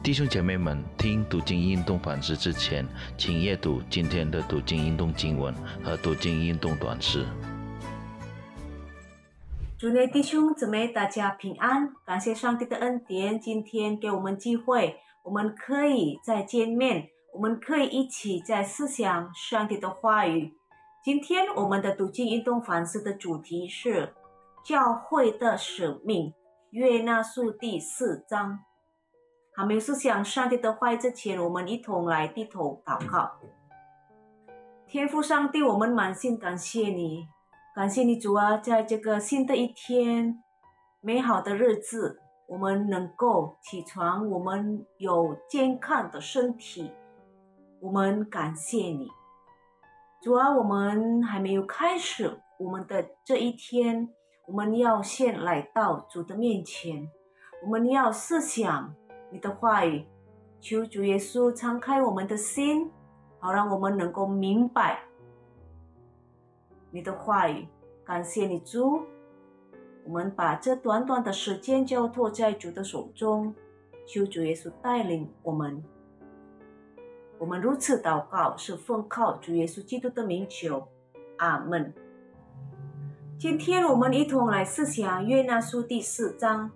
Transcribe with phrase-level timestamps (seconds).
[0.00, 2.86] 弟兄姐妹们，听读经运动反思之前，
[3.18, 7.26] 请阅读今天的读经运动经文和读经运动短诗。
[9.76, 11.92] 主内弟兄姊妹，大家平安！
[12.06, 20.54] 感谢上帝的恩典，今天给我们机会，我们可以再见面，我们可以一起在思想上帝的话语。
[21.04, 24.14] 今天我们的读经运动反思的主题是
[24.64, 26.32] 教会的使命，
[26.70, 28.60] 约纳书第四章。
[29.58, 33.32] 还没有思想上帝的话之前，我们一同来低头祷告。
[34.86, 37.26] 天父上帝，我们满心感谢你，
[37.74, 40.40] 感谢你主啊，在这个新的一天，
[41.00, 46.92] 美好的日子，我们能够起床，我们有健康的身体，
[47.80, 49.08] 我们感谢你，
[50.22, 54.08] 主啊，我们还没有开始我们的这一天，
[54.46, 57.10] 我们要先来到主的面前，
[57.64, 58.94] 我们要思想。
[59.30, 60.04] 你的话语，
[60.60, 62.90] 求主耶稣敞开我们的心，
[63.38, 65.02] 好让我们能够明白
[66.90, 67.66] 你的话语。
[68.04, 69.02] 感谢你主，
[70.04, 73.54] 我们把这短短的时间交托在主的手中，
[74.06, 75.84] 求主耶稣带领我们。
[77.38, 80.88] 我们如此祷告，是奉靠主耶稣基督的名求，
[81.36, 81.92] 阿门。
[83.38, 86.70] 今天我们一同来思想约拿书第四章。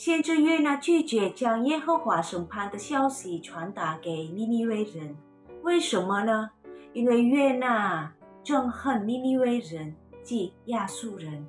[0.00, 5.14] 先知约拿拒绝将耶和华审判的消息传达给尼尼微人，
[5.62, 6.48] 为什么呢？
[6.94, 8.10] 因为约拿
[8.42, 11.46] 憎恨尼尼微人，即亚述人，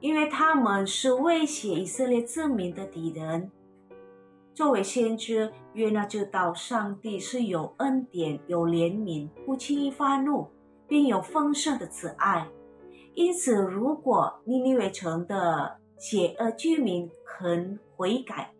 [0.00, 3.48] 因为他们是威胁以色列子民的敌人。
[4.52, 10.48] 作为先知，约拿知道上帝是有恩典、有怜悯，不轻易发怒，
[10.88, 12.48] 并有丰盛的慈爱。
[13.14, 18.52] 因此，如果尼尼微城的邪恶居民肯悔改，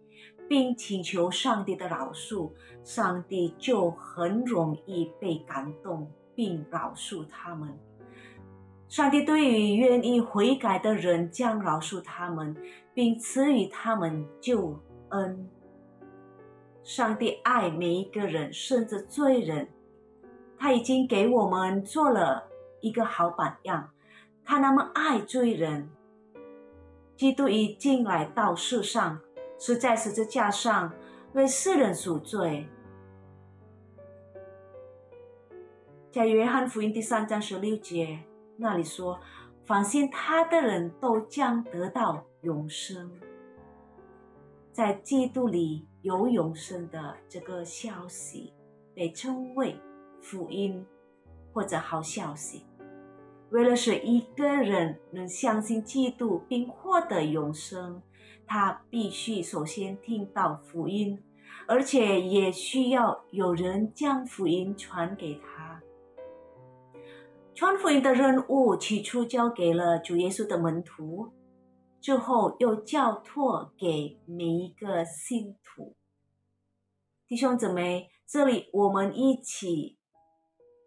[0.49, 7.79] 并请求上帝的饶恕，上帝就很容易被感动，并饶恕他们。
[8.89, 12.57] 上帝对于愿意悔改的人，将饶恕他们，
[12.95, 15.49] 并赐予他们救恩。
[16.83, 19.69] 上帝爱每一个人，甚至罪人。
[20.57, 22.49] 他已经给我们做了
[22.81, 23.91] 一个好榜样。
[24.45, 25.91] 他那么爱罪人。
[27.17, 29.21] 基督已经来到世上，
[29.59, 30.93] 是在十字架上
[31.35, 32.67] 为世人赎罪。
[36.11, 38.21] 在约翰福音第三章十六节
[38.57, 39.21] 那里说
[39.65, 43.11] ：“放心他的人都将得到永生。”
[44.73, 48.53] 在基督里有永生的这个消息，
[48.93, 49.77] 被称为
[50.21, 50.85] 福音
[51.53, 52.65] 或者好消息。
[53.55, 58.03] 为了使一个人能相信基督并获得永生，
[58.49, 61.23] 他必须首先听到福音，
[61.69, 65.81] 而且也需要有人将福音传给他。
[67.55, 71.31] 传福音的任务起初交给了主耶稣的门徒，
[72.01, 75.95] 之后又交托给每一个信徒。
[77.29, 79.97] 弟兄姊妹，这里我们一起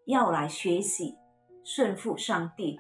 [0.06, 1.16] 要来学习。
[1.67, 2.79] 顺服上帝，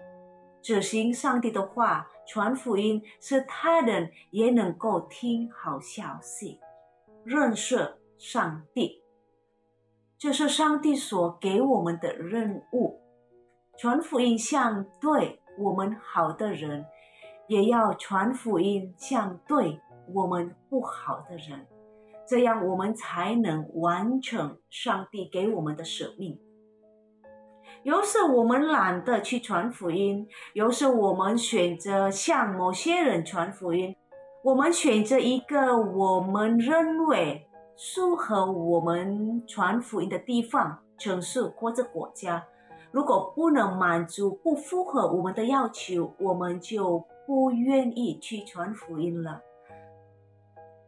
[0.61, 6.61] 执行上帝的话，传福音，使他人也能够听好消息，
[7.25, 9.03] 认识上帝。
[10.17, 13.01] 这是上帝所给我们的任务。
[13.77, 16.85] 传福音向对我们好的人，
[17.49, 19.81] 也要传福音向对
[20.13, 21.67] 我们不好的人，
[22.25, 26.39] 这样我们才能完成上帝给我们的使命。
[27.83, 33.95] 有时我们懒得去传福音，有时我们选择向某些人传福音。
[34.43, 42.45] 我们选择一个我们认为适合我们传福音的地方、城市或者国家。
[42.91, 49.41] 如果不能满足、不符合我们的要求，我们就不愿意去传福音了。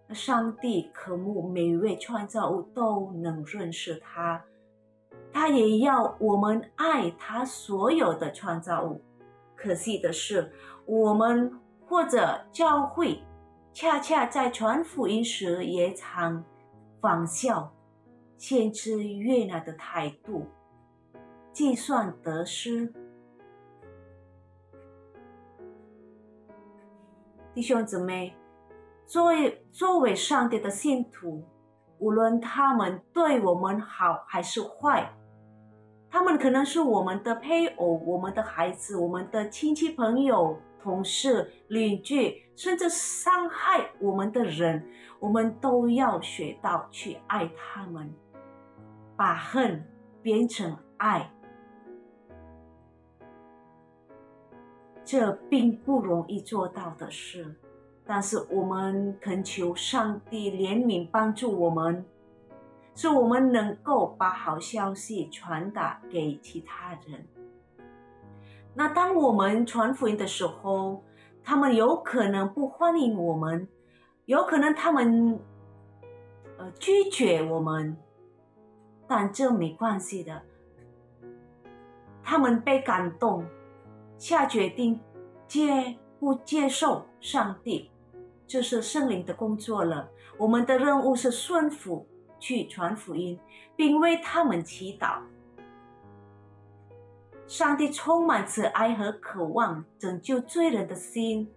[0.10, 4.44] 上帝渴慕每位创造物都能认识他。
[5.32, 9.02] 他也要我们爱他所有的创造物。
[9.56, 10.52] 可惜的是，
[10.86, 13.22] 我们或者教会，
[13.74, 16.44] 恰恰在传福音时也常
[17.02, 17.74] 仿效
[18.38, 20.48] 先知约拿的态度，
[21.52, 22.94] 计算得失。
[27.54, 28.34] 弟兄姊妹，
[29.06, 31.44] 作为作为上帝的信徒，
[31.98, 35.14] 无论他们对我们好还是坏。
[36.12, 44.88] 他们可能是我们的配偶、我们的孩子、我们的亲戚朋友、同事、邻居，甚至伤害我们的人，
[45.20, 48.12] 我们都要学到去爱他们，
[49.16, 49.86] 把恨
[50.24, 51.32] 变成爱。
[55.06, 57.56] 这并不容易做到的事，
[58.06, 62.06] 但是我们恳求上帝怜悯帮助我们，
[63.00, 67.26] 使我们能够把好消息传达给其他人。
[68.74, 71.02] 那当我们传福音的时候，
[71.42, 73.70] 他们有可能不欢迎我们，
[74.26, 75.40] 有可能他们
[76.58, 77.96] 呃拒绝我们，
[79.08, 80.42] 但这没关系的。
[82.22, 83.46] 他们被感动。
[84.18, 85.00] 下决定
[85.48, 87.90] 接不接受上帝，
[88.46, 90.10] 这是圣灵的工作了。
[90.38, 92.06] 我们的任务是顺服
[92.40, 93.40] 去传福音，
[93.76, 95.20] 并为他们祈祷。
[97.48, 101.52] 上帝充满慈爱和渴望拯救罪人的心，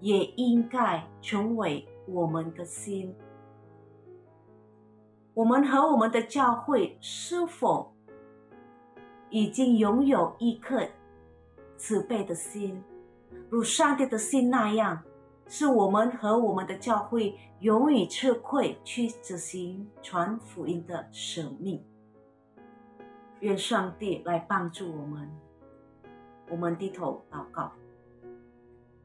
[0.00, 3.14] 也应该成为我们的心。
[5.34, 7.92] 我们和我们的教会是否
[9.30, 10.86] 已经拥有一颗？
[11.76, 12.80] 慈悲的心，
[13.50, 15.02] 如上帝的心那样，
[15.54, 21.84] 是我们和我们的教会永远吃亏去执行传福音的使命。
[23.40, 25.28] 愿上帝来帮助我们。
[26.50, 27.70] 我们低头祷告，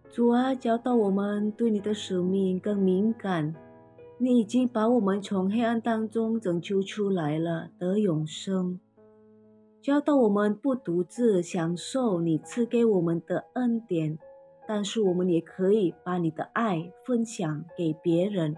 [0.09, 3.53] 主啊，教导我们对你的使命更敏感。
[4.17, 8.79] 你已经把我们从黑暗当中拯救出来了，得永生。
[9.81, 14.17] 教导我们不独自享受你赐给我们的恩典，
[14.67, 18.57] 但是我们也可以把你的爱分享给别人，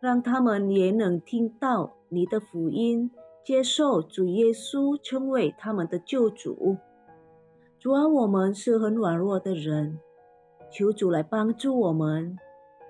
[0.00, 3.10] 让他们也能听到你的福音，
[3.44, 6.78] 接受主耶稣成为他们的救主。
[7.78, 9.98] 主啊，我们是很软弱的人，
[10.70, 12.38] 求主来帮助我们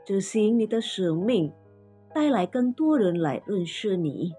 [0.04, 1.52] 执行你的使命，
[2.14, 4.32] 带来更多人来认识你。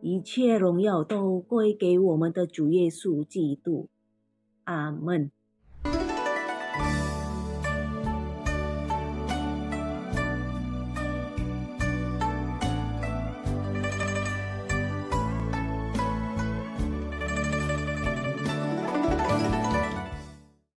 [0.00, 3.88] 一切荣耀都归给我们的主耶稣基督，
[4.64, 5.30] 阿门。